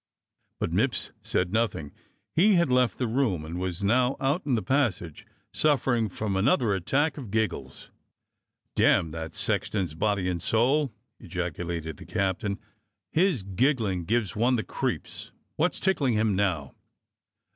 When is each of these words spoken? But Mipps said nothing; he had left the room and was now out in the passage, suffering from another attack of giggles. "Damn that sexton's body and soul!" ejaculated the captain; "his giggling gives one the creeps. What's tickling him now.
But 0.57 0.71
Mipps 0.71 1.11
said 1.21 1.53
nothing; 1.53 1.91
he 2.33 2.55
had 2.55 2.71
left 2.71 2.97
the 2.97 3.05
room 3.05 3.45
and 3.45 3.59
was 3.59 3.83
now 3.83 4.17
out 4.19 4.43
in 4.47 4.55
the 4.55 4.63
passage, 4.63 5.27
suffering 5.53 6.09
from 6.09 6.35
another 6.35 6.73
attack 6.73 7.19
of 7.19 7.29
giggles. 7.29 7.91
"Damn 8.73 9.11
that 9.11 9.35
sexton's 9.35 9.93
body 9.93 10.27
and 10.27 10.41
soul!" 10.41 10.91
ejaculated 11.19 11.97
the 11.97 12.05
captain; 12.07 12.57
"his 13.11 13.43
giggling 13.43 14.05
gives 14.05 14.35
one 14.35 14.55
the 14.55 14.63
creeps. 14.63 15.29
What's 15.55 15.79
tickling 15.79 16.15
him 16.15 16.35
now. 16.35 16.73